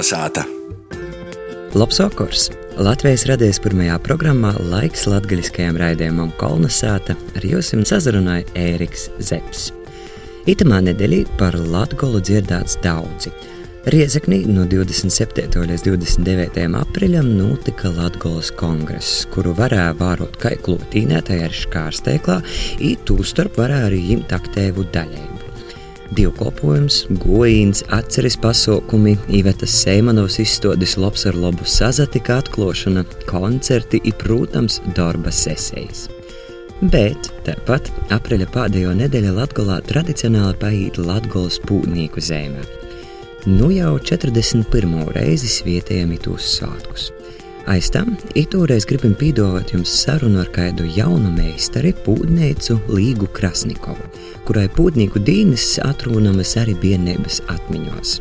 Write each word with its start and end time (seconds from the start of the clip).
Kalnasāta! 0.00 0.46
Labs 1.76 1.98
vakars! 2.00 2.46
Latvijas 2.80 3.26
radijas 3.28 3.58
pirmajā 3.60 3.98
programmā 4.00 4.54
laiks 4.70 5.02
latgaļiskajam 5.10 5.76
raidījumam 5.76 6.30
Kolnesāta 6.40 7.18
ar 7.36 7.44
jums 7.44 7.74
sazrunāja 7.90 8.46
Ēriks 8.56 9.10
Zepsi. 9.20 9.74
Itamā 10.48 10.78
nedēļā 10.86 11.36
par 11.36 11.58
Latgolu 11.74 12.22
dzirdēts 12.24 12.78
daudzi. 12.80 13.34
Riezeknī 13.92 14.38
no 14.48 14.64
27. 14.72 15.66
līdz 15.68 15.84
29. 15.90 16.64
aprīļam 16.80 17.28
notika 17.36 17.92
Latvijas 17.92 18.54
kongress, 18.56 19.26
kuru 19.34 19.52
varēja 19.60 19.92
vērot 20.00 20.40
kā 20.40 20.54
klotīnētāji 20.64 21.44
ar 21.50 21.60
škārsteiklā, 21.60 22.40
un 22.88 22.96
tūstarp 23.04 23.60
varēja 23.60 23.92
arī 23.92 24.02
ņemt 24.14 24.36
aktīvu 24.40 24.88
daļēju 24.96 25.39
dievkalpojums, 26.16 27.02
gojīns, 27.22 27.82
atceres 27.94 28.36
pasaukumi, 28.40 29.16
Ivetas 29.40 29.74
Seimanovs 29.82 30.40
izstādes 30.42 30.96
labs 31.00 31.26
ar 31.30 31.38
labu 31.38 31.66
sazatika 31.68 32.40
atklāšana, 32.42 33.04
koncerti 33.30 34.02
un, 34.04 34.16
protams, 34.22 34.80
darba 34.96 35.32
sesijas. 35.34 36.08
Bet 36.80 37.28
tāpat 37.44 37.90
aprīļa 38.14 38.46
pēdējo 38.54 38.94
nedēļu 38.96 39.34
Latvijā 39.36 39.80
tradicionāli 39.84 40.56
paiet 40.62 41.00
Latvijas 41.00 41.60
pūtnieku 41.68 42.22
zemē. 42.24 42.64
Nu 43.48 43.70
jau 43.72 43.94
41. 44.00 44.96
reizi 45.16 45.48
svietējam 45.48 46.14
itūs 46.16 46.54
svētkus. 46.56 47.10
Aiz 47.70 47.86
tam 47.94 48.16
itūreiz 48.34 48.82
gribam 48.88 49.12
pīdot 49.14 49.70
jums 49.70 49.92
sarunu 50.00 50.40
ar 50.42 50.48
kādu 50.50 50.88
jaunu 50.90 51.28
meistari, 51.30 51.92
pūtneicu 52.02 52.80
Līgu 52.90 53.28
Krasnikovu, 53.36 54.08
kurai 54.48 54.64
pūtnieku 54.74 55.20
dīnes 55.22 55.76
atrūnamas 55.84 56.56
arī 56.58 56.74
biednības 56.82 57.38
atmiņos. 57.52 58.16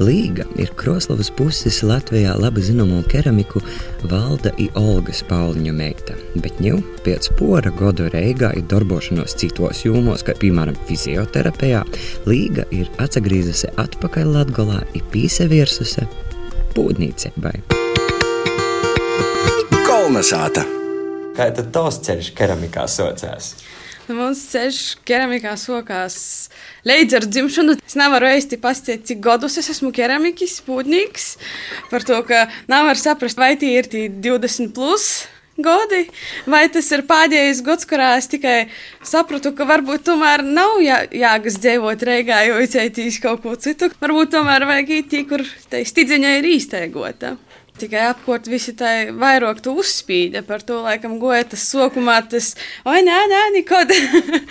Līga 0.00 0.46
ir 0.56 0.70
Kroslavas 0.80 1.28
puses 1.36 1.82
Latvijā 1.84 2.32
labi 2.40 2.62
zināmo 2.64 3.02
keramiku 3.04 3.60
Valda 4.08 4.54
i 4.56 4.70
Olgas 4.80 5.20
Pauliņu 5.28 5.74
meita, 5.76 6.16
bet 6.40 6.62
ņū 6.64 6.78
pēc 7.04 7.28
pora 7.36 7.68
godu 7.76 8.06
reigā 8.14 8.54
ir 8.56 8.64
darbošanos 8.70 9.36
citos 9.42 9.82
jūmos, 9.84 10.24
kā 10.24 10.32
piemēram 10.40 10.78
fizioterapijā, 10.88 11.82
Līga 12.24 12.64
ir 12.72 12.88
atsagrīzusi 12.96 13.74
atpakaļ 13.84 14.32
Latgolā 14.38 14.80
i 14.96 15.04
pīseviersuse 15.12 16.08
pūtnīcībai. 16.72 17.79
Kalnasāta! 20.10 20.64
Kā 21.36 21.44
tad 21.54 21.68
tavs 21.70 22.00
ceļš 22.02 22.32
keramikā 22.34 22.82
socās? 22.90 23.52
Nu, 24.08 24.16
Mums 24.18 24.40
ceļš 24.50 24.78
keramikā 25.06 25.52
sokās 25.54 26.16
līdz 26.82 27.14
ar 27.14 27.26
dzimšanu. 27.30 27.76
Es 27.86 27.94
nevaru 27.94 28.26
īsti 28.34 28.58
pastāstīt, 28.58 29.04
cik 29.06 29.20
gadus 29.22 29.60
es 29.62 29.70
esmu 29.70 29.92
keramikas 29.94 30.56
pūtnieks. 30.66 31.28
Par 31.92 32.02
to, 32.02 32.18
ka 32.26 32.48
nevar 32.66 32.98
saprast, 32.98 33.38
vai 33.38 33.52
tie 33.60 33.70
ir 33.76 33.86
tie 33.92 34.08
20 34.10 34.74
plus 34.74 35.06
gadi, 35.62 36.02
vai 36.50 36.64
tas 36.74 36.90
ir 36.90 37.06
pēdējais 37.06 37.62
gads, 37.70 37.86
kurā 37.86 38.16
es 38.18 38.26
tikai 38.34 38.56
sapratu, 39.06 39.54
ka 39.54 39.68
varbūt 39.70 40.08
tomēr 40.10 40.42
nav 40.42 40.80
jā, 40.82 41.04
jāgas 41.22 41.60
dzīvot 41.62 42.02
Reigā, 42.10 42.42
jo 42.50 42.58
izceitīs 42.66 43.22
kaut 43.22 43.46
ko 43.46 43.54
citu. 43.54 43.92
Varbūt 44.02 44.34
tomēr 44.34 44.66
vajag 44.74 44.90
iet 44.96 45.14
tie, 45.14 45.22
kur 45.30 45.46
tai 45.70 45.86
stidziņai 45.86 46.34
ir 46.40 46.50
īsteigota. 46.56 47.36
Tikai 47.80 48.02
apkārt 48.10 48.48
visi 48.50 48.74
tā 48.76 48.90
vairāk 49.16 49.62
tu 49.64 49.72
uzspīda 49.80 50.42
par 50.44 50.60
to, 50.66 50.82
laikam, 50.84 51.16
goja 51.22 51.46
tas 51.48 51.62
sokumā, 51.70 52.18
tas, 52.28 52.52
oi, 52.84 53.00
nē, 53.06 53.18
nē, 53.30 53.40
nekad. 53.56 53.94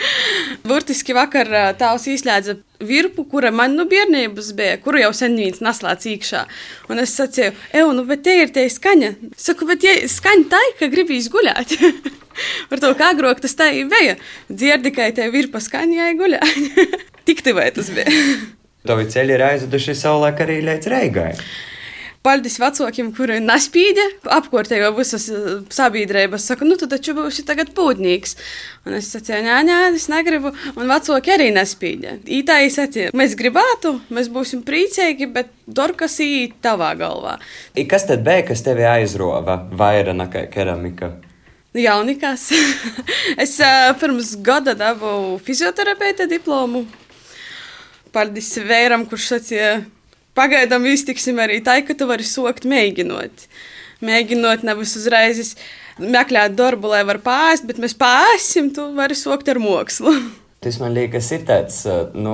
Burtiski 0.69 1.13
vakar 1.13 1.51
ā, 1.53 1.63
tāvs 1.77 2.07
izslēdza 2.09 2.57
virpu, 2.81 3.27
kura 3.29 3.51
man 3.53 3.75
nu 3.77 3.85
bērnības 3.89 4.51
bija, 4.57 4.79
kuru 4.81 5.03
jau 5.03 5.11
sen 5.15 5.37
viens 5.37 5.61
naslāc 5.61 6.07
īkšā. 6.09 6.45
Un 6.89 7.03
es 7.03 7.13
sacīju, 7.19 7.53
eju, 7.75 7.93
nu, 7.97 8.05
bet 8.09 8.23
te 8.25 8.35
ir 8.41 8.53
te 8.55 8.65
skaņa. 8.71 9.13
Saku, 9.37 9.67
bet 9.69 9.85
ja 9.85 9.95
skaņa 10.09 10.49
tā, 10.53 10.61
ka 10.79 10.89
gribīs 10.91 11.29
guļāt. 11.33 11.75
Par 12.71 12.81
to, 12.81 12.93
kā 12.97 13.11
agrāk 13.13 13.43
tas 13.43 13.57
tā 13.59 13.71
bija. 13.91 14.15
Dzirdi, 14.49 14.93
ka 14.95 15.09
te 15.13 15.27
virpa 15.33 15.61
skaņa, 15.61 15.97
ja 15.99 16.13
guļāt. 16.17 16.85
Tik 17.29 17.43
tuvē 17.45 17.69
tas 17.75 17.91
bija. 17.93 18.13
Tavi 18.87 19.09
ceļi 19.11 19.35
ir 19.35 19.43
aizveduši 19.43 19.97
savulaik 19.99 20.39
arī 20.45 20.61
līdz 20.65 20.89
Reigai. 20.93 21.33
Paldies 22.19 22.57
vecākiem, 22.59 23.13
kuri 23.15 23.37
nespīdē, 23.39 24.03
apkārtējo 24.35 24.89
visas 24.97 25.29
eh, 25.31 25.45
sabiedrības. 25.71 26.49
Saka, 26.49 26.65
nu, 26.67 26.75
tu 26.79 26.89
taču 26.91 27.13
būsi 27.15 27.45
tagad 27.47 27.71
pūtnieks. 27.77 28.35
Un 28.83 28.97
es 28.97 29.07
teicu, 29.13 29.37
nē, 29.45 29.61
nē, 29.63 29.77
es 29.95 30.09
negribu. 30.11 30.51
Un 30.75 30.91
vecāki 30.91 31.31
arī. 31.37 31.47
Ītā 31.55 32.57
es 32.65 32.75
teicu, 32.75 33.05
mēs 33.15 33.37
gribētu, 33.39 33.93
mēs 34.11 34.27
būsim 34.35 34.65
priecīgi, 34.67 35.29
bet 35.31 35.53
dorkas 35.63 36.17
īt 36.25 36.57
tavā 36.65 36.91
galvā. 36.99 37.37
I 37.79 37.87
kas 37.87 38.09
tad 38.09 38.25
bija, 38.27 38.43
kas 38.51 38.65
tevi 38.67 38.83
aizrova 38.83 39.55
vairāk 39.71 40.17
nekā 40.19 40.43
keramika? 40.51 41.13
Jaunikas. 41.79 42.49
es 43.45 43.55
uh, 43.63 43.93
pirms 44.01 44.33
gada 44.43 44.75
dabūju 44.75 45.37
fizioterapeita 45.45 46.27
diplomu. 46.27 46.83
Paldies 48.11 48.51
vēram, 48.65 49.05
kurš 49.07 49.29
sacīja, 49.35 49.71
pagaidām 50.39 50.87
iztiksim 50.89 51.39
arī 51.43 51.59
tā, 51.65 51.81
ka 51.85 51.97
tu 51.97 52.07
vari 52.09 52.25
sokt 52.27 52.67
mēģinot. 52.69 53.47
Mēģinot 54.05 54.63
nevis 54.63 54.95
uzreiz 54.95 55.55
meklēt 55.99 56.55
darbu, 56.55 56.93
lai 56.93 57.03
var 57.07 57.19
pāriest, 57.23 57.67
bet 57.67 57.81
mēs 57.83 57.97
pāriesim, 57.99 58.71
tu 58.75 58.93
vari 58.95 59.17
sokt 59.19 59.51
ar 59.51 59.59
mākslu. 59.59 60.15
Tas 60.59 60.75
man 60.81 60.91
liekas, 60.91 61.29
ir 61.31 61.45
tāds 61.47 61.77
nu, 62.19 62.33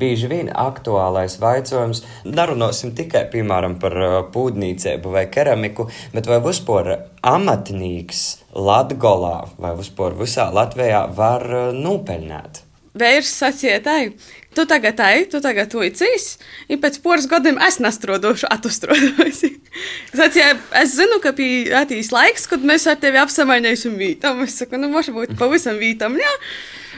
bieži 0.00 0.30
vien 0.32 0.46
aktuālais 0.48 1.34
jautājums. 1.36 2.00
Nerunāsim 2.24 2.94
tikai 2.96 3.26
piemēram, 3.34 3.76
par 3.82 3.96
pūdnīcību 4.32 5.12
vai 5.12 5.26
keramiku, 5.28 5.84
bet 6.16 6.30
vai 6.30 6.40
vispār 6.40 6.94
amatnieks 7.20 8.22
Latvijā 8.56 9.34
vai 9.60 9.74
vispār 9.76 10.16
visā 10.16 10.48
Latvijā 10.56 11.04
var 11.20 11.44
nopelnīt? 11.76 12.65
Vērš 12.96 13.30
sacīja, 13.30 13.80
tā, 13.84 13.96
tu 14.56 14.64
tagad 14.68 15.00
ej, 15.04 15.26
tu 15.32 15.40
tagad 15.44 15.74
uicīs, 15.76 16.36
un 16.72 16.80
pēc 16.80 16.98
poras 17.04 17.28
gadiem 17.28 17.60
es 17.66 17.76
nestrodošu, 17.82 18.48
atustrodošu. 18.52 19.52
Sacīja, 20.18 20.54
es 20.80 20.96
zinu, 20.96 21.20
ka 21.24 21.34
bija 21.36 21.84
atīs 21.84 22.12
laiks, 22.14 22.48
kad 22.50 22.64
mēs 22.64 22.88
ar 22.88 22.98
tevi 23.02 23.20
apsamainīsim 23.20 23.98
vītam. 24.00 24.40
Es 24.46 24.56
saku, 24.62 24.80
nu, 24.80 24.90
varbūt 24.94 25.36
pavisam 25.40 25.76
vītam, 25.82 26.16
jā. 26.20 26.34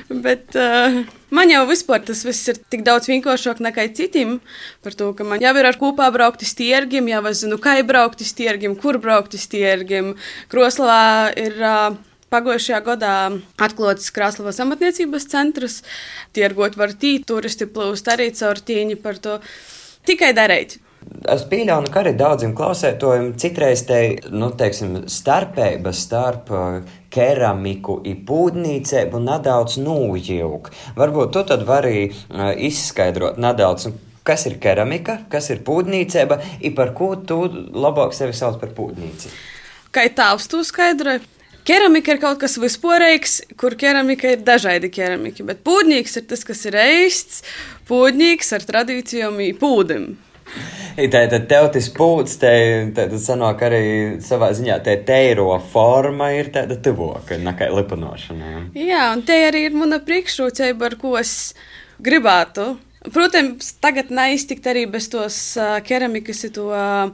Bet 0.09 0.55
uh, 0.57 1.03
man 1.35 1.51
jau 1.53 1.67
vispār 1.69 2.01
tas 2.07 2.23
viss 2.25 2.49
ir 2.49 2.61
tik 2.73 2.85
daudz 2.87 3.11
vienkāršāk 3.11 3.59
nekā 3.61 3.89
citiem. 3.99 4.39
Par 4.85 4.95
to, 4.97 5.11
ka 5.19 5.27
man 5.27 5.43
jau 5.43 5.53
ir 5.59 5.69
ar 5.69 5.77
kopā 5.81 6.07
braukt 6.15 6.47
uz 6.47 6.55
tirgiem, 6.57 7.11
jau 7.11 7.25
es 7.29 7.43
zinu, 7.43 7.59
kā 7.61 7.77
braukt 7.85 8.23
uz 8.25 8.31
tirgiem, 8.39 8.79
kur 8.79 9.01
braukt 9.03 9.37
uz 9.37 9.49
tirgiem. 9.51 10.15
Kroslavā 10.53 11.35
ir. 11.37 11.59
Uh, 11.59 12.05
Pagājušajā 12.29 12.79
gadā 12.85 13.13
atklāts 13.57 14.11
Krasnodarbas 14.13 14.61
amatniecības 14.61 15.25
centrs, 15.33 15.79
tirgot 16.37 16.77
var 16.77 16.93
tīt, 16.93 17.25
turisti 17.31 17.65
plūst 17.73 18.11
arī 18.13 18.29
caur 18.37 18.61
tīņu 18.61 18.99
par 19.01 19.17
to. 19.25 19.39
Tikai 20.05 20.35
darīt. 20.37 20.77
Es 21.33 21.45
pieļauju, 21.49 21.89
ka 21.93 22.03
arī 22.03 22.13
daudziem 22.19 22.53
klausētājiem 22.59 23.31
citreiz 23.41 23.85
te 23.89 24.01
nu, 24.29 24.51
teiksim, 24.61 25.07
starpība 25.09 25.95
starp 25.97 26.53
uh, 26.53 26.91
keramiku 27.15 27.97
un 28.03 28.21
pūdnīcību 28.29 29.23
nedaudz 29.25 29.79
nūjūg. 29.81 30.69
Varbūt 31.01 31.33
tu 31.33 31.45
tad 31.49 31.65
vari 31.69 32.11
uh, 32.11 32.53
izskaidrot 32.53 33.41
nedaudz. 33.41 33.89
Kas 34.29 34.45
ir 34.51 34.59
keramika, 34.61 35.23
kas 35.33 35.49
ir 35.55 35.65
pūdnīcība, 35.65 36.43
un 36.61 36.77
par 36.77 36.93
ko 36.99 37.15
tu 37.17 37.41
labāk 37.73 38.13
sevi 38.13 38.37
sauc 38.37 38.61
par 38.61 38.77
pūdnīci? 38.77 39.33
Kā 39.97 40.05
tāvs 40.13 40.51
tu 40.53 40.61
skaidroji? 40.67 41.25
Keramika 41.69 42.15
ir 42.15 42.21
kaut 42.23 42.39
kas 42.41 42.55
vispārīgs, 42.57 43.35
kur 43.61 43.75
keramika 43.77 44.31
ir 44.33 44.41
dažādi 44.41 44.89
keramiki, 44.89 45.45
bet 45.45 45.61
pūdnīgs 45.67 46.17
ir 46.17 46.25
tas, 46.31 46.41
kas 46.49 46.65
ir 46.71 46.79
eists, 46.81 47.43
pūdnīgs 47.91 48.55
ar 48.57 48.65
tradīcijām 48.71 49.37
pūdim. 49.61 50.15
Tātad 50.97 51.45
tev 51.51 51.69
tas 51.75 51.91
pūcis, 51.93 52.39
tad 52.97 53.13
sanāk 53.21 53.61
arī 53.69 53.83
savā 54.25 54.49
ziņā 54.57 54.79
tā 54.87 54.95
teiro 55.07 55.51
forma 55.75 56.31
ir 56.39 56.49
tāda 56.55 56.79
tuvoka, 56.81 57.37
nekā 57.37 57.69
lipanošana. 57.77 58.55
Jā, 58.73 59.11
un 59.13 59.27
te 59.29 59.37
arī 59.51 59.67
ir 59.69 59.77
mana 59.77 60.01
priekšrocība, 60.01 60.89
ar 60.89 60.97
ko 61.03 61.19
es 61.21 61.35
gribētu. 62.01 62.71
Protams, 63.13 63.75
tagad 63.85 64.09
neiztikt 64.09 64.67
arī 64.73 64.89
bez 64.91 65.11
tos 65.13 65.37
uh, 65.61 65.77
keramikas, 65.85 66.47
to 66.57 66.71
uh, 66.73 67.13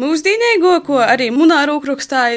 mūsdienīgo, 0.00 0.78
ko 0.86 1.00
arī 1.04 1.30
munā 1.34 1.64
rūkrakstā 1.68 2.28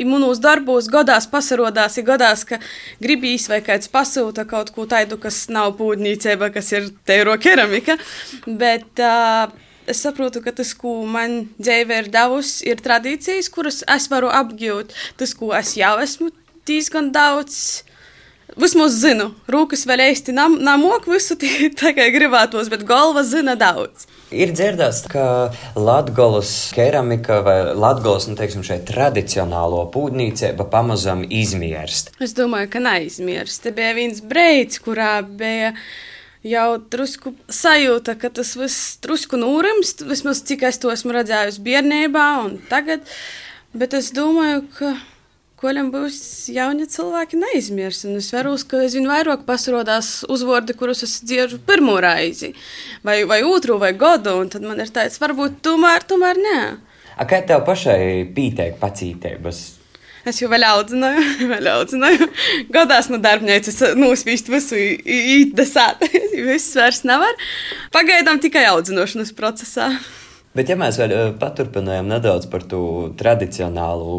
I 0.00 0.06
manos 0.08 0.40
darbos 0.40 0.88
gadās 0.88 1.26
pasarodās, 1.28 1.98
ir 2.00 2.06
gadās, 2.08 2.46
ka 2.48 2.56
gribīs 3.02 3.44
vai 3.50 3.60
kāds 3.64 3.90
pasūta 3.92 4.46
kaut 4.48 4.72
ko 4.72 4.86
tādu, 4.88 5.18
kas 5.20 5.44
nav 5.52 5.74
pūdnīcība, 5.76 6.48
kas 6.54 6.72
ir 6.72 6.88
teiro 7.06 7.36
keramika. 7.36 7.98
Bet 8.46 9.02
uh, 9.04 9.52
es 9.86 10.00
saprotu, 10.02 10.40
ka 10.44 10.54
tas, 10.56 10.72
ko 10.78 11.02
man 11.04 11.42
dzīve 11.60 12.00
ir 12.02 12.10
devusi, 12.14 12.64
ir 12.72 12.80
tradīcijas, 12.80 13.52
kuras 13.52 13.82
es 13.84 14.08
varu 14.10 14.32
apgūt. 14.32 14.96
Tas, 15.20 15.36
ko 15.36 15.52
es 15.60 15.76
jau 15.76 15.98
esmu 16.00 16.32
diezgan 16.66 17.12
daudz 17.12 17.82
Vismaz 18.58 18.98
zinu, 19.00 19.30
rūkas 19.48 19.86
vēl 19.88 20.02
īsti 20.10 20.34
nam, 20.36 20.58
namok 20.60 21.06
visu 21.08 21.38
tikai 21.40 22.10
gribētos, 22.12 22.68
bet 22.72 22.84
galva 22.88 23.24
zina 23.24 23.54
daudz. 23.56 24.04
Ir 24.32 24.52
dzirdēts, 24.56 25.06
ka 25.12 25.24
Latvijas 25.76 26.70
keramika 26.72 27.40
vai 27.44 27.56
Latvijas 27.76 28.28
nu, 28.28 28.36
teiksim, 28.36 28.64
tradicionālo 28.88 29.86
pūdnīcība 29.92 30.66
pamazām 30.72 31.24
izmirst. 31.28 32.12
Es 32.20 32.36
domāju, 32.36 32.70
ka 32.72 32.82
neizmirst. 32.84 33.62
Te 33.64 33.72
bija 33.76 33.92
viens 33.96 34.20
breids, 34.24 34.80
kurā 34.84 35.20
bija 35.24 35.72
jau 36.44 36.68
drusku 36.92 37.34
sajūta, 37.52 38.16
ka 38.20 38.32
tas 38.36 38.52
viss 38.58 38.98
drusku 39.04 39.40
nūrimst, 39.40 40.04
vismaz 40.08 40.42
cik 40.48 40.66
es 40.68 40.80
to 40.82 40.92
esmu 40.92 41.16
redzējusi 41.16 41.64
bērnībā 41.64 42.26
un 42.44 42.58
tagad. 42.72 43.04
Bet 43.72 43.96
es 43.96 44.10
domāju, 44.12 44.66
ka 44.76 44.92
Koļam 45.62 45.92
būs 45.94 46.16
jauni 46.50 46.88
cilvēki 46.90 47.38
neizmirs. 47.38 48.00
Un 48.08 48.16
es 48.18 48.32
varu, 48.34 48.56
ka 48.66 48.80
aizvien 48.82 49.04
vairāk 49.06 49.44
pasirodās 49.46 50.24
uzvārdi, 50.26 50.74
kurus 50.74 51.04
es 51.06 51.20
dziedu 51.22 51.60
pirmo 51.62 51.94
reizi, 52.02 52.50
vai, 53.06 53.20
vai 53.30 53.44
otru, 53.46 53.76
vai 53.78 53.92
gadu, 53.94 54.40
tad 54.50 54.66
man 54.66 54.82
ir 54.82 54.90
tāds, 54.90 55.20
varbūt 55.22 55.60
tomēr, 55.62 56.02
tomēr 56.10 56.40
nē. 56.42 56.58
A 57.14 57.28
kā 57.30 57.38
tev 57.46 57.62
pašai 57.68 58.24
pītēk 58.34 58.80
pacītēbas? 58.82 59.62
Es 60.26 60.40
jau 60.42 60.48
vēl 60.50 60.66
audzināju, 60.66 61.22
vēl 61.52 61.70
audzināju. 61.76 62.26
Godās 62.74 63.12
no 63.12 63.22
darbnīcas 63.22 63.78
nosvīst 63.98 64.50
visu 64.50 64.78
īdesāt. 64.78 66.02
Viss 66.50 66.74
vairs 66.78 67.04
nevar. 67.06 67.38
Pagaidām 67.94 68.42
tikai 68.42 68.66
audzinošanas 68.72 69.30
procesā. 69.38 69.92
Bet, 70.52 70.68
ja 70.68 70.74
mēs 70.76 70.98
vēl 71.00 71.32
paturpinām 71.40 72.10
nedaudz 72.10 72.44
par 72.52 72.66
to 72.68 72.82
tradicionālo 73.16 74.18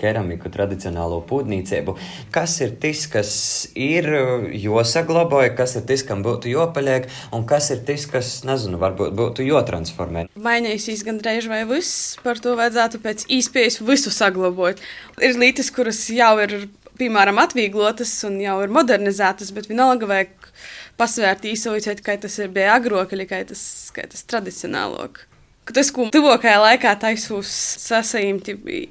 keramiku, 0.00 0.48
tradicionālo 0.48 1.18
pūdnīcību, 1.28 1.92
kas 2.32 2.54
ir 2.64 2.70
tas, 2.80 3.02
kas 3.12 3.32
ir 3.76 4.08
jāsaglabāja, 4.56 5.50
kas 5.58 5.76
ir 5.76 5.84
tas, 5.90 6.04
kam 6.08 6.22
būtu 6.24 6.48
jāpaliek, 6.54 7.10
un 7.36 7.44
kas 7.48 7.68
ir 7.74 7.82
tas, 7.84 8.06
kas, 8.08 8.30
nezinu, 8.48 8.80
varbūt 8.80 9.12
būtu 9.18 9.44
jātransformē? 9.44 10.22
Mainīsies 10.46 11.04
gandrīz 11.04 11.50
vai 11.52 11.60
viss, 11.68 12.16
par 12.24 12.40
to 12.40 12.56
vajadzētu 12.56 13.02
pēc 13.04 13.26
īspējas 13.36 13.82
visu 13.84 14.14
saglabāt. 14.14 14.80
Ir 15.20 15.36
lietas, 15.36 15.68
kuras 15.74 16.00
jau 16.08 16.32
ir, 16.46 16.56
piemēram, 16.96 17.42
atvieglotas 17.44 18.14
un 18.24 18.40
jau 18.40 18.56
ir 18.64 18.72
modernizētas, 18.72 19.52
bet 19.52 19.68
vienalga 19.68 20.08
vajag 20.08 20.50
pasvērt 20.96 21.44
īsojot, 21.52 22.00
kā 22.00 22.16
tas 22.24 22.40
bija 22.56 22.80
agrokļi, 22.80 23.28
kā 23.28 23.44
tas, 23.52 23.68
kā 23.92 24.08
tas 24.08 24.24
tradicionālāk. 24.32 25.26
Tas, 25.64 25.88
ko 25.94 26.10
tuvākajā 26.12 26.56
laikā 26.60 26.90
taisos 27.00 27.48
sasaimt, 27.80 28.50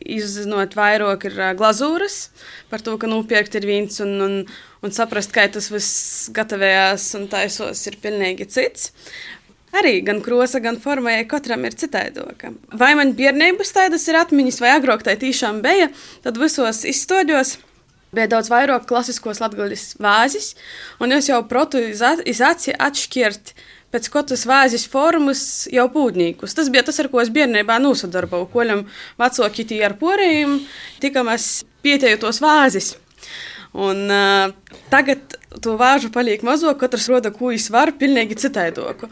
izzinot 0.09 0.73
vairāk, 0.73 1.27
ir 1.29 1.35
glazūras, 1.59 2.31
par 2.71 2.81
to, 2.81 2.95
ka 2.97 3.09
nopirkt 3.09 3.53
ir 3.59 3.67
viens 3.69 3.99
un, 4.01 4.15
un, 4.25 4.39
un 4.81 4.95
saprast, 4.95 5.29
kā 5.35 5.45
tas 5.53 5.69
viss 5.69 6.31
gatavējās 6.33 7.11
un 7.19 7.27
taisos 7.29 7.83
ir 7.91 7.99
pilnīgi 8.01 8.49
cits. 8.49 8.89
Arī 9.73 9.99
gan 10.05 10.21
krosa, 10.21 10.61
gan 10.61 10.79
forma, 10.81 11.13
ja 11.13 11.27
katram 11.29 11.65
ir 11.65 11.77
citaidoka. 11.77 12.51
Vai 12.77 12.91
man 12.97 13.13
bērnības 13.17 13.73
tādas 13.73 14.05
ir 14.09 14.17
atmiņas, 14.19 14.59
vai 14.61 14.73
agrāk 14.73 15.05
tā 15.05 15.15
tiešām 15.21 15.61
bija, 15.65 15.91
tad 16.25 16.37
visos 16.41 16.83
izstoļos 16.89 17.55
bija 18.13 18.29
daudz 18.33 18.49
vairāk 18.53 18.85
klasiskos 18.89 19.41
latgaļas 19.41 19.95
vāzes, 20.01 20.51
un 21.01 21.13
es 21.15 21.29
jau 21.29 21.41
protu 21.49 21.81
izaci 21.81 22.75
atšķirt 22.77 23.53
pēc 23.93 24.09
katras 24.13 24.47
vāzes 24.49 24.87
formas 24.89 25.43
jau 25.71 25.85
pūtniekus. 25.93 26.55
Tas 26.57 26.71
bija 26.73 26.85
tas, 26.87 26.97
ar 27.03 27.11
ko 27.13 27.21
es 27.21 27.31
bērnībā 27.33 27.77
nosadarboju. 27.83 28.49
Koļam 28.53 28.83
vecāki 29.21 29.67
tie 29.69 29.83
ar 29.85 29.97
porējiem, 30.01 30.57
tikā 31.03 31.23
mēs 31.27 31.51
pietēju 31.85 32.23
tos 32.25 32.41
vāzes. 32.43 32.95
Un, 33.73 34.03
uh, 34.09 34.81
tagad 34.93 35.37
to 35.63 35.77
vāžu 35.79 36.11
paliek 36.13 36.43
mazo, 36.45 36.73
katrs 36.77 37.07
roda, 37.09 37.31
viņš 37.33 37.69
var, 37.73 37.93
pilnīgi 37.97 38.37
citaidoku. 38.43 39.09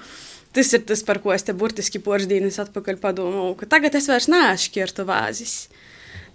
Tas 0.52 0.74
ir 0.76 0.84
tas, 0.86 1.02
par 1.08 1.22
ko 1.24 1.32
es 1.34 1.46
te 1.48 1.56
burtiski 1.56 2.02
poras 2.04 2.28
dienas 2.28 2.60
atpakaļ 2.62 3.00
padomāju, 3.02 3.56
ka 3.62 3.70
tagad 3.72 3.96
es 3.98 4.10
vairs 4.12 4.28
neašķirtu 4.30 5.06
vāzes. 5.08 5.56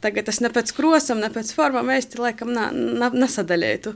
Tagad 0.06 0.28
es 0.30 0.38
ne 0.38 0.52
pēc 0.54 0.70
krosam, 0.76 1.18
ne 1.18 1.32
pēc 1.34 1.48
formām 1.56 1.88
īsti 1.90 2.20
laikam 2.22 2.52
nesadaļētu. 2.54 3.92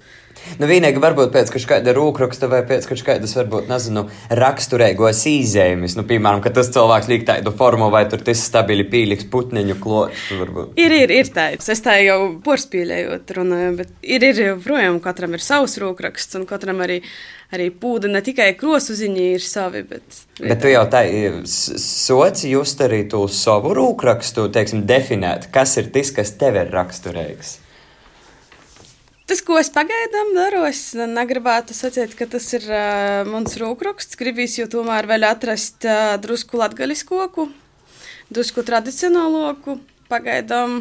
Nu, 0.59 0.67
vienīgi 0.67 0.99
varbūt 1.03 1.31
pēc 1.35 1.53
kāda 1.71 1.95
rūkraksta 1.95 2.49
vai 2.51 2.65
pēc 2.67 2.89
kādas, 3.07 3.37
varbūt, 3.39 3.69
nezinu, 3.71 4.07
raksturīgos 4.41 5.23
īzējumus. 5.31 5.95
Nu, 5.99 6.07
piemēram, 6.09 6.43
ka 6.43 6.51
tas 6.57 6.73
cilvēks 6.75 7.11
liek 7.13 7.27
tādu 7.29 7.55
formu 7.55 7.93
vai 7.95 8.07
tur 8.11 8.25
tas 8.27 8.43
stabili 8.43 8.89
pīliks 8.91 9.29
putniņu 9.31 9.79
klots. 9.83 10.27
Ir, 10.81 10.97
ir, 11.05 11.15
ir 11.21 11.31
tāds. 11.35 11.71
Es 11.71 11.85
tā 11.85 12.01
jau 12.03 12.19
porspīlējot 12.43 13.37
runāju, 13.39 13.77
bet 13.85 13.95
ir, 14.03 14.27
ir 14.33 14.47
joprojām 14.49 14.99
katram 15.05 15.39
ir 15.39 15.47
savs 15.47 15.79
rūkraksts 15.79 16.41
un 16.41 16.51
katram 16.51 16.83
arī 16.83 17.05
arī 17.55 17.69
pūda 17.75 18.11
ne 18.11 18.23
tikai 18.25 18.53
krosuziņi 18.59 19.27
ir 19.35 19.45
savi. 19.45 19.83
Bet, 19.89 20.21
bet 20.39 20.63
tu 20.63 20.71
jau 20.71 20.85
tā 20.91 21.03
soci 21.51 22.53
just 22.53 22.83
arī 22.85 23.03
to 23.11 23.25
savu 23.33 23.75
rūkrakstu, 23.77 24.47
teiksim, 24.55 24.85
definēt, 24.89 25.49
kas 25.55 25.77
ir 25.81 25.91
tas, 26.01 26.15
kas 26.17 26.33
tev 26.41 26.57
ir 26.61 26.73
raksturīgs. 26.73 27.59
Tas, 29.31 29.45
ko 29.47 29.61
es 29.61 29.69
pagaidām 29.71 30.33
daru, 30.35 30.65
es 30.67 30.91
negribētu 30.97 31.77
sacīt, 31.77 32.17
ka 32.19 32.27
tas 32.27 32.49
ir 32.57 32.65
uh, 32.67 33.21
mans 33.29 33.55
rūkraksts. 33.61 34.19
Gribīs 34.19 34.57
jau 34.59 34.67
tomēr 34.73 35.07
vēl 35.07 35.29
atrast 35.29 35.87
uh, 35.87 36.17
drusku 36.19 36.59
latgaļiskoku, 36.59 37.47
drusku 38.35 38.65
tradicionāloku. 38.67 39.79
Pagaidām 40.11 40.81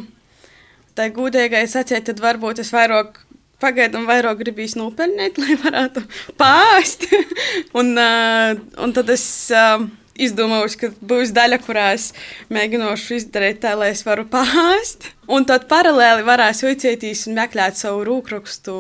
tā 0.98 1.12
gudīgai 1.14 1.68
sacīt, 1.70 2.08
tad 2.10 2.24
varbūt 2.26 2.64
es 2.64 2.74
vairāk 2.74 3.22
Pagaidām 3.60 4.06
vairāk 4.08 4.38
gribīs 4.40 4.78
nopelnīt, 4.80 5.36
lai 5.42 5.58
varētu 5.60 6.06
pāriest. 6.40 7.10
un, 7.80 7.92
uh, 8.00 8.56
un 8.80 8.96
tad 8.96 9.12
es 9.12 9.26
uh, 9.52 9.84
izdomāju, 10.26 10.72
ka 10.82 10.90
būs 11.12 11.34
daļa, 11.36 11.60
kurā 11.64 11.90
es 11.96 12.10
mēģināšu 12.54 13.20
izdarīt 13.20 13.62
tā, 13.64 13.76
lai 13.80 13.92
es 13.94 14.04
varu 14.08 14.26
pāriest. 14.32 15.10
Un 15.30 15.46
tad 15.50 15.68
paralēli 15.72 16.26
varēšu 16.28 16.72
uicēties 16.72 17.28
un 17.30 17.40
meklēt 17.40 17.80
savu 17.80 18.04
rūkrakstu. 18.08 18.76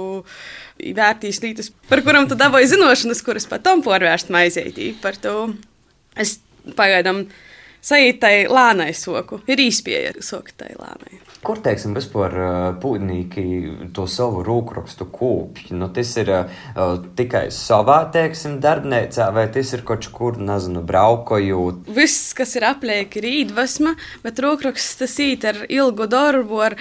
Vērtīs 0.80 1.42
lietas, 1.44 1.74
par 1.90 2.04
kurām 2.06 2.30
tu 2.30 2.38
dabūji 2.40 2.72
zināšanas, 2.72 3.24
kuras 3.26 3.50
pat 3.50 3.66
tam 3.66 3.84
porvērst 3.86 4.32
maizētī. 4.32 4.94
Par 5.02 5.20
to 5.20 5.36
es 6.16 6.38
pagaidām 6.78 7.26
sajūtai 7.84 8.48
lānai 8.52 8.94
soku. 8.96 9.44
Ir 9.52 9.62
īspēja 9.68 10.16
sokai 10.24 10.76
lānai. 10.80 11.20
Kur, 11.40 11.60
teiksim, 11.64 11.94
vispār 11.96 12.34
pūtnieki 12.84 13.44
to 13.96 14.04
savu 14.12 14.42
rūkrakstu 14.44 15.06
kūpj? 15.08 15.70
Nu, 15.72 15.88
tas 15.96 16.12
ir 16.20 16.32
uh, 16.36 16.98
tikai 17.16 17.46
savā, 17.56 18.02
teiksim, 18.12 18.58
darbnīcā, 18.64 19.30
vai 19.36 19.46
tas 19.54 19.72
ir 19.78 19.86
kaut 19.88 20.10
kur, 20.12 20.36
nezinu, 20.36 20.84
braukojot? 20.90 21.88
Viss, 21.96 22.34
kas 22.36 22.58
ir 22.60 22.68
apliek, 22.68 23.16
ir 23.22 23.30
īdvesma, 23.32 23.96
bet 24.26 24.44
rūkraksts 24.44 25.00
tas 25.00 25.16
īt 25.24 25.48
ar 25.48 25.64
ilgu 25.72 26.10
darbu, 26.12 26.60
ar, 26.68 26.76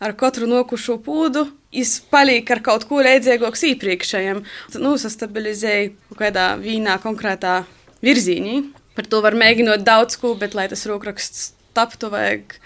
ar 0.00 0.16
katru 0.16 0.48
nokušo 0.48 0.96
pūdu. 1.04 1.44
Es 1.68 1.98
palieku 2.00 2.56
ar 2.56 2.64
kaut 2.64 2.88
ko 2.88 3.04
līdzīgāku 3.04 3.74
iepriekšējiem. 3.74 4.44
Nu, 4.80 4.96
sastabilizēju 4.96 5.92
kaut 6.08 6.24
kādā 6.24 6.50
vīnā 6.56 6.96
konkrētā 7.04 7.60
virzienī. 8.00 8.62
Par 8.96 9.04
to 9.04 9.20
var 9.20 9.36
mēģinot 9.36 9.84
daudz 9.84 10.16
ko, 10.16 10.32
bet, 10.40 10.56
lai 10.56 10.70
tas 10.72 10.88
rokraksts 10.88 11.50
taptu, 11.76 12.08
vajag 12.10 12.56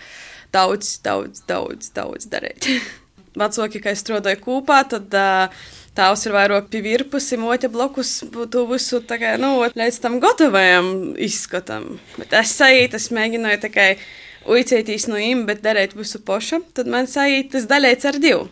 daudz, 0.55 0.97
daudz, 1.05 1.45
daudz, 1.49 1.93
daudz 1.95 2.29
darīt. 2.33 2.69
Vecāki, 3.41 3.81
kad 3.81 3.97
strādāja 3.97 4.37
kopā, 4.43 4.83
tad 4.89 5.15
uh, 5.17 5.63
tēvs 5.97 6.27
ir 6.29 6.35
vairāk 6.37 6.69
pie 6.73 6.83
virpus, 6.85 7.31
moķa 7.41 7.71
blokus, 7.73 8.19
to 8.53 8.67
visu 8.69 9.01
tā 9.09 9.17
kā, 9.21 9.35
nu, 9.41 9.55
līdz 9.65 10.01
tam 10.05 10.19
gatavajam 10.23 11.15
izskatam. 11.17 11.95
Bet 12.19 12.37
es 12.43 12.53
sajūtu, 12.59 13.01
es 13.01 13.13
mēģināju 13.15 13.63
tikai 13.67 13.91
uicēties 14.53 15.09
no 15.09 15.21
im, 15.21 15.47
bet 15.49 15.63
darīt 15.65 15.97
visu 15.97 16.21
pošu, 16.21 16.61
tad 16.77 16.91
man 16.93 17.09
sajūta 17.09 17.57
tas 17.57 17.71
daļēts 17.71 18.11
ar 18.13 18.21
divu. 18.21 18.51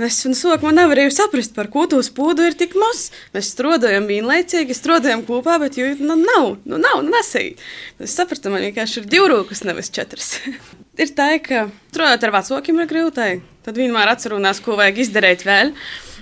Es 0.00 0.16
no 0.24 0.32
sākuma 0.36 0.70
nevarēju 0.72 1.12
saprast, 1.12 1.52
par 1.52 1.68
ko 1.72 1.82
to 1.90 1.98
spūdu 2.04 2.46
ir 2.48 2.54
tik 2.56 2.72
maz. 2.78 3.10
Mēs 3.34 3.50
strādājam 3.52 4.06
vienlaicīgi, 4.08 4.76
strādājam 4.76 5.26
kopā, 5.28 5.58
bet 5.60 5.76
jau 5.76 5.90
nu, 5.98 6.16
nav, 6.16 6.54
nu, 6.64 6.78
nav, 6.80 7.02
nu, 7.04 7.12
nesēji. 7.12 7.58
Es 8.00 8.14
sapratu, 8.16 8.52
man 8.52 8.64
vienkārši 8.64 9.02
ir 9.02 9.10
divi 9.12 9.28
rokas, 9.34 9.64
nevis 9.68 9.92
četras. 9.92 10.38
ir 11.02 11.10
tā, 11.16 11.32
ka 11.42 11.66
strādājot 11.90 12.28
ar 12.28 12.36
vecākiem 12.38 12.80
ir 12.80 12.88
grūti. 12.90 13.32
Tad 13.66 13.76
vienmēr 13.76 14.14
atcerās, 14.14 14.62
ko 14.64 14.78
vajag 14.80 15.02
izdarīt 15.04 15.44
vēl. 15.48 15.74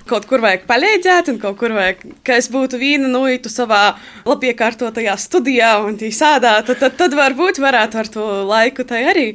Kaut 0.08 0.24
kur 0.24 0.40
vajag 0.40 0.62
palīdzēt, 0.64 1.26
un 1.34 1.38
kaut 1.42 1.58
kur 1.60 1.74
vajag, 1.76 2.00
ka 2.24 2.38
es 2.40 2.46
būtu 2.48 2.78
viena 2.80 3.10
no 3.12 3.26
itu 3.28 3.50
savā 3.52 3.98
labiekārtotajā 4.24 5.18
studijā 5.20 5.74
un 5.84 5.98
tī 6.00 6.08
sādā, 6.16 6.54
tad, 6.64 6.78
tad, 6.80 6.96
tad 6.96 7.16
varbūt 7.18 7.60
varētu 7.60 8.00
ar 8.00 8.08
to 8.14 8.28
laiku 8.48 8.88
tai 8.88 9.02
arī 9.10 9.26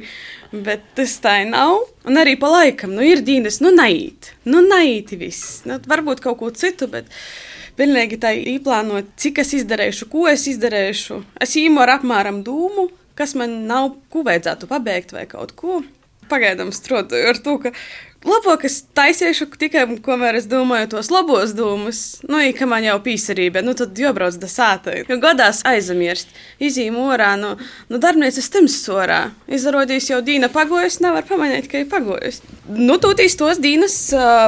Bet 0.54 0.84
tas 0.94 1.16
tā 1.22 1.40
nav. 1.48 1.80
Un 2.06 2.20
arī 2.20 2.36
pa 2.38 2.50
laikam, 2.52 2.92
nu, 2.94 3.02
ir 3.02 3.24
dienas, 3.26 3.58
nu, 3.64 3.72
naīt. 3.74 4.30
Nu, 4.46 4.60
naīti 4.62 5.18
viss. 5.18 5.62
Nu, 5.66 5.80
varbūt 5.90 6.22
kaut 6.22 6.38
ko 6.38 6.50
citu, 6.54 6.86
bet 6.92 7.08
pilnīgi 7.78 8.20
tā 8.22 8.30
īplānot, 8.38 9.16
cik 9.18 9.40
es 9.42 9.54
izdarīšu, 9.58 10.06
ko 10.12 10.28
es 10.30 10.46
izdarīšu. 10.52 11.22
Es 11.42 11.56
īmu 11.58 11.82
ar 11.82 11.96
apmēram 11.96 12.44
dūmu, 12.46 12.86
kas 13.18 13.36
man 13.38 13.62
nav, 13.68 13.92
ko 14.12 14.24
vajadzētu 14.26 14.70
pabeigt 14.70 15.14
vai 15.16 15.26
kaut 15.30 15.54
ko. 15.58 15.82
Pagaidām 16.30 16.70
strādāju 16.72 17.30
ar 17.34 17.40
to, 17.44 17.58
ka 17.60 17.74
Labāk 18.24 18.62
es 18.64 18.78
taisīšu 18.96 19.50
tikai, 19.60 19.82
kamēr 20.00 20.38
es 20.38 20.46
domāju 20.48 20.94
tos 20.94 21.10
labos 21.12 21.50
dūmus, 21.56 21.98
nu, 22.24 22.38
ka 22.56 22.64
man 22.68 22.86
jau 22.86 22.96
pīsarība, 23.04 23.60
nu, 23.60 23.74
tad 23.76 23.98
jābrauc 24.00 24.38
da 24.40 24.48
sātai. 24.48 25.02
Jo 25.10 25.18
godās 25.20 25.60
aizamirst, 25.68 26.32
izīm 26.56 26.96
orā, 27.04 27.34
nu, 27.40 27.52
nu 27.92 28.00
darbnīcas 28.00 28.48
tims 28.54 28.78
sorā. 28.80 29.20
Izrādījis 29.44 30.08
jau 30.14 30.22
dīna 30.24 30.48
pagojas, 30.54 31.02
nevar 31.04 31.28
pamanīt, 31.28 31.68
ka 31.68 31.82
ir 31.82 31.90
pagojas. 31.92 32.40
Nu, 32.64 32.96
tūtīs 33.02 33.36
tos 33.36 33.60
dīnas 33.60 33.98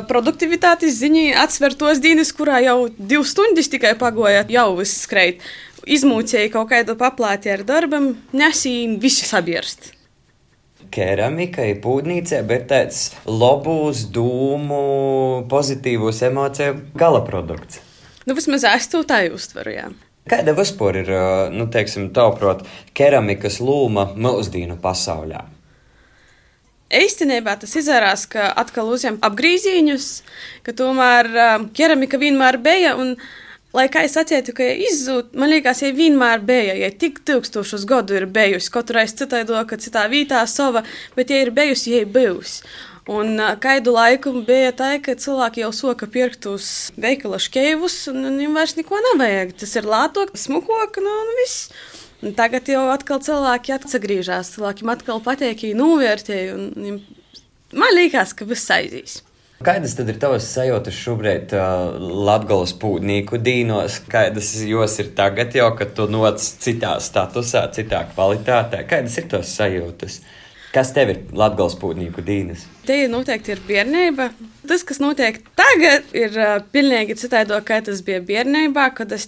produktivitātes 0.09 0.97
ziņī 1.03 1.29
atsver 1.45 1.77
tos 1.77 2.01
dīnas, 2.01 2.33
kurā 2.39 2.63
jau 2.65 2.79
divas 2.97 3.37
stundas 3.37 3.69
tikai 3.69 3.93
pagoja, 4.01 4.47
jau 4.57 4.71
viss 4.81 5.05
skreit. 5.05 5.45
Izmūcēja 5.87 6.51
kaut 6.51 6.73
kādu 6.73 6.97
paplāti 6.99 7.53
ar 7.53 7.63
darbam, 7.67 8.17
nesīm 8.35 8.99
visi 9.03 9.29
sabierst 9.29 9.93
keramika, 10.93 11.65
ir 11.67 11.81
pūdnīca, 11.85 12.41
bet 12.49 12.69
tāds 12.71 13.11
labus, 13.27 14.07
dūmu, 14.13 15.47
pozitīvus 15.51 16.23
emociju 16.31 16.79
gala 16.99 17.23
produkts. 17.27 17.83
Nu, 18.27 18.35
vismaz 18.35 18.67
es 18.71 18.89
to 18.91 19.03
tā 19.07 19.25
uztveru. 19.33 19.75
Jā. 19.75 19.91
Kāda 20.27 20.57
vispār 20.59 21.03
ir, 21.05 21.13
nu, 21.55 21.69
teiksim, 21.71 22.09
tavuprāt, 22.15 22.65
keramikas 22.97 23.61
loma 23.63 24.09
mūsdienu 24.19 24.79
pasaulē? 24.83 25.45
Īstenībā 26.97 27.57
tas 27.59 27.73
izrādās, 27.79 28.27
ka 28.31 28.49
atkal 28.63 28.91
uzņem 28.95 29.19
apgrīziņus, 29.27 30.11
ka 30.67 30.75
tomēr 30.75 31.31
keramika 31.75 32.19
vienmēr 32.23 32.59
bija. 32.63 32.95
Un, 32.99 33.15
lai 33.77 33.87
kā 33.93 34.03
es 34.07 34.17
atceru, 34.19 34.55
ka 34.57 34.67
izzūd, 34.89 35.35
man 35.37 35.53
liekas, 35.53 35.83
ja 35.85 35.93
vienmēr 35.95 36.43
bija, 36.47 36.75
ja 36.81 36.91
tik 36.91 37.23
tūkstošus 37.29 37.87
gadu 37.89 38.17
ir 38.17 38.29
bijusi, 38.33 38.73
kaut 38.73 38.93
reiz 38.95 39.15
citaido, 39.19 39.61
citā 39.77 40.07
vietā 40.13 40.43
sava, 40.51 40.85
bet 41.17 41.33
ja 41.33 41.43
ir 41.45 41.53
bijusi, 41.57 41.93
ja 41.95 42.05
ir 42.05 42.13
bijusi. 42.13 42.65
Un 43.07 43.39
kādu 43.63 43.93
laiku 43.95 44.33
bija 44.47 44.73
tā, 44.75 44.97
ka 44.99 45.15
cilvēki 45.15 45.63
jau 45.63 45.71
soka 45.71 46.09
pirkt 46.11 46.49
uz 46.51 46.91
veikala 46.99 47.39
škeivus, 47.39 48.01
un 48.11 48.25
viņiem 48.27 48.59
vairs 48.59 48.75
neko 48.75 48.99
nevajag. 49.13 49.53
Tas 49.63 49.77
ir 49.79 49.87
lātok, 49.87 50.33
smukok, 50.35 50.99
nu, 51.05 51.13
un 51.23 51.31
viss. 51.39 51.69
Un 52.27 52.35
tagad 52.35 52.67
jau 52.67 52.83
atkal 52.91 53.21
cilvēki 53.23 53.77
atgriežas, 53.77 54.51
cilvēkiem 54.57 54.91
atkal 54.91 55.23
patīk, 55.23 55.63
novērtēja, 55.79 56.57
un 56.57 56.99
man 57.77 57.95
liekas, 57.95 58.35
ka 58.35 58.49
viss 58.49 58.75
aizies. 58.75 59.21
Kādas 59.65 59.95
tad 59.97 60.11
ir 60.13 60.19
tavas 60.21 60.45
sajūtas 60.53 60.97
šobrīd 61.01 61.53
uh, 61.57 61.95
Latvijas 62.29 62.75
pūtnieku 62.77 63.39
dīnos? 63.41 64.03
Kādas 64.13 64.51
jos 64.69 64.99
ir 65.01 65.15
tagad, 65.17 65.55
jau 65.57 65.71
kad 65.79 65.95
tu 65.97 66.05
noc 66.13 66.43
citā 66.45 66.99
statusā, 67.01 67.63
citā 67.73 68.03
kvalitātē? 68.11 68.83
Kādas 68.91 69.17
ir 69.17 69.31
tavas 69.33 69.55
sajūtas? 69.57 70.19
Kas 70.75 70.93
tev 70.93 71.15
ir 71.15 71.23
Latvijas 71.33 71.79
pūtnieku 71.81 72.21
dīnas? 72.27 72.67
Te 72.85 72.99
noteikti 73.09 73.55
ir 73.55 73.65
bērnība. 73.65 74.29
Tas, 74.69 74.85
kas 74.85 75.01
notiek 75.01 75.41
tagad, 75.57 76.13
ir 76.13 76.37
uh, 76.37 76.59
pilnīgi 76.77 77.17
citādi, 77.17 77.57
kā 77.65 77.81
tas 77.89 78.05
bija 78.05 78.21
bērnībā, 78.29 78.91
kad 78.99 79.17
es 79.17 79.25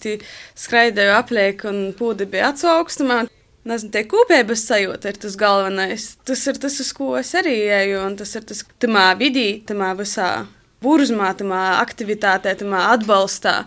skraidīju 0.60 1.16
apliek 1.16 1.64
un 1.72 1.86
pūdi 1.96 2.28
bija 2.28 2.52
atsaukstumā 2.52 3.24
nezinu, 3.68 3.92
tie 3.94 4.04
kopības 4.08 4.64
sajūta 4.68 5.12
ir 5.12 5.18
tas 5.22 5.36
galvenais. 5.38 6.10
Tas 6.28 6.44
ir 6.50 6.60
tas, 6.60 6.78
uz 6.82 6.92
ko 6.96 7.12
es 7.20 7.32
arī 7.38 7.56
eju, 7.80 8.00
un 8.06 8.16
tas 8.18 8.34
ir 8.38 8.46
tas, 8.48 8.64
tamā 8.82 9.10
vidī, 9.20 9.48
tamā 9.68 9.92
visā 9.98 10.46
burzmā, 10.84 11.32
tamā 11.38 11.62
aktivitātē, 11.82 12.54
tamā 12.60 12.84
atbalstā. 12.94 13.60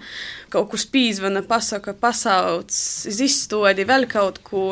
Kaut 0.52 0.72
kur 0.72 0.82
spīdzvana, 0.82 1.44
pasaka, 1.48 1.94
pasauc, 1.98 2.72
izstādi 3.12 3.88
vēl 3.88 4.08
kaut 4.12 4.42
ko. 4.48 4.66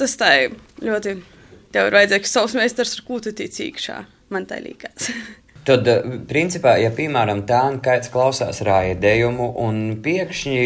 Tas 0.00 0.16
tā 0.20 0.32
ļoti, 0.84 1.18
tev 1.74 1.90
ir 1.90 1.98
vajadzīgs 1.98 2.38
savs 2.38 2.56
meistars, 2.58 2.96
ar 2.96 3.04
ko 3.08 3.20
tu 3.24 3.34
tici 3.36 3.68
iekšā. 3.68 4.02
Man 4.32 4.48
tā 4.48 4.60
liekas. 4.64 5.12
Tad, 5.68 5.84
eh, 5.84 6.04
principā, 6.24 6.78
ja 6.80 6.88
piemēram 6.96 7.42
tā 7.48 7.60
kāds 7.84 8.08
klausās 8.08 8.62
raidījumu 8.64 9.50
un 9.60 9.80
pēkšņi 10.00 10.62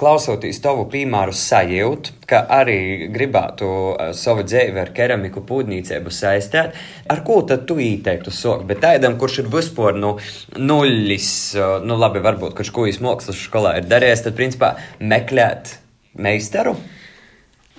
klausoties 0.00 0.62
tavu 0.64 0.86
piemēru 0.88 1.34
sajūt, 1.36 2.08
ka 2.30 2.40
arī 2.56 3.10
gribētu 3.12 3.68
eh, 3.68 4.14
savu 4.16 4.46
dzīvi 4.48 4.80
ar 4.80 4.94
keramiku 4.96 5.42
pūdnīcību 5.50 6.14
saistīt, 6.14 6.78
ar 7.12 7.22
ko 7.26 7.42
tad 7.50 7.66
tu 7.68 7.76
ieteiktu 7.76 8.32
sok? 8.32 8.64
Bet 8.70 8.80
tādam, 8.86 9.18
kurš 9.20 9.42
ir 9.42 9.52
vispār 9.52 10.00
nu, 10.00 10.14
nullis, 10.56 11.30
eh, 11.52 11.74
nu 11.84 12.00
labi, 12.00 12.24
varbūt 12.24 12.56
kurš 12.56 12.72
ko 12.72 12.88
izmokslas 12.88 13.44
skolā 13.50 13.76
ir 13.82 13.90
darījis, 13.92 14.24
tad 14.30 14.38
principā 14.40 14.78
meklēt 14.96 15.76
meistaru. 16.16 16.78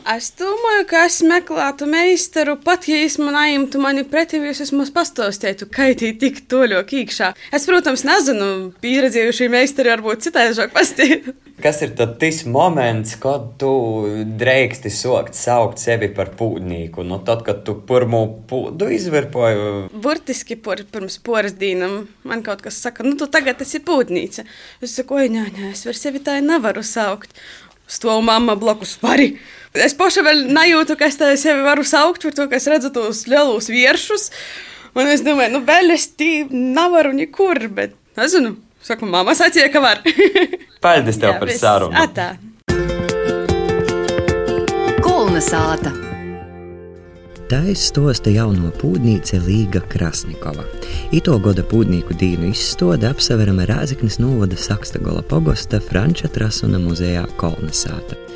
Es 0.07 0.29
domāju, 0.39 0.85
ka 0.87 1.03
es 1.05 1.19
meklētu 1.25 1.87
meistaru, 1.89 2.55
pat 2.63 2.87
ja 2.87 3.01
es 3.03 3.17
man 3.19 3.35
aimtu 3.35 3.81
mani 3.83 4.05
pretī, 4.07 4.39
es 4.47 4.61
vismaz 4.63 4.91
pastāstītu, 4.95 5.67
kaitī 5.73 6.13
tik 6.17 6.45
toļok 6.49 6.93
iekšā. 7.01 7.33
Es, 7.53 7.67
protams, 7.67 8.05
nezinu, 8.07 8.71
pieredzējušie 8.81 9.49
meistari 9.51 9.91
varbūt 9.91 10.23
citāžāk 10.29 10.73
pastīt. 10.75 11.29
Kas 11.63 11.81
ir 11.83 11.91
tad 11.99 12.15
tas 12.21 12.45
moments, 12.47 13.17
kad 13.19 13.49
tu 13.59 13.71
drēksti 14.39 14.91
sokt 14.95 15.35
saukt 15.35 15.81
sevi 15.81 16.07
par 16.15 16.31
pūdnieku? 16.39 17.03
Nu, 17.03 17.17
tad, 17.27 17.43
kad 17.43 17.65
tu 17.67 17.75
pirmo 17.83 18.21
pūdu 18.47 18.87
izvirpoji? 18.95 19.89
Burtiski 19.91 20.55
por, 20.55 20.79
pirms 20.87 21.19
poras 21.19 21.57
dīnam 21.59 22.05
man 22.23 22.45
kaut 22.47 22.63
kas 22.63 22.79
saka, 22.79 23.03
nu 23.03 23.19
tu 23.19 23.27
tagad 23.27 23.59
esi 23.65 23.83
pūdnīca. 23.83 24.47
Es 24.79 24.95
saku, 24.95 25.19
oi, 25.19 25.27
nē, 25.35 25.49
nē, 25.57 25.73
es 25.73 25.83
var 25.83 25.99
sevi 25.99 26.23
tā 26.23 26.39
nevaru 26.39 26.85
saukt. 26.87 27.35
Stāv 27.89 28.21
mamma 28.25 28.55
blakus 28.59 28.97
vari. 29.01 29.33
Es 29.73 29.95
paša 29.97 30.23
vēl 30.25 30.43
nejūtu, 30.53 30.97
ka 30.97 31.09
es 31.09 31.17
sevi 31.41 31.61
varu 31.65 31.85
saukt 31.85 32.25
par 32.25 32.35
to, 32.37 32.47
ka 32.49 32.57
es 32.57 32.67
redzu 32.69 32.91
tos 32.93 33.25
lielos 33.29 33.69
virsus. 33.69 34.29
Un 34.97 35.09
es 35.09 35.21
domāju, 35.25 35.53
nu, 35.57 35.63
vēl 35.65 35.93
es 35.93 36.07
tī 36.17 36.43
nevaru 36.49 37.13
nekur, 37.17 37.67
bet 37.73 37.93
nezinu. 38.17 38.55
Saku, 38.85 39.09
mamma 39.09 39.35
sacīja, 39.37 39.69
ka 39.73 39.81
var. 39.83 40.01
Paldies 40.83 41.19
tev 41.21 41.35
Jā, 41.35 41.39
par 41.41 41.53
sarunu. 41.53 41.97
Atā. 41.99 42.29
Kulna 45.03 45.43
sāta. 45.43 46.08
Tā 47.49 47.63
izstosta 47.65 48.29
jauno 48.29 48.67
pūdnīca 48.77 49.39
Līga 49.41 49.79
Krasnikova. 49.89 50.67
Ito 51.17 51.33
goda 51.41 51.63
pūdnīku 51.65 52.13
dīnu 52.21 52.51
izstāde 52.51 53.09
apseverama 53.09 53.65
Rāzaknis 53.65 54.19
novada 54.21 54.53
Sakstagola 54.53 55.25
pogosta 55.25 55.79
Franča 55.81 56.29
Trasuna 56.29 56.77
muzejā 56.83 57.25
Kolnesāta. 57.41 58.28